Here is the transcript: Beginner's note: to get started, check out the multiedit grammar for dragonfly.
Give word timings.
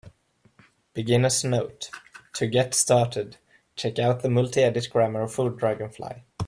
Beginner's 0.95 1.43
note: 1.43 1.91
to 2.33 2.47
get 2.47 2.73
started, 2.73 3.37
check 3.75 3.99
out 3.99 4.23
the 4.23 4.29
multiedit 4.29 4.89
grammar 4.89 5.27
for 5.27 5.51
dragonfly. 5.51 6.23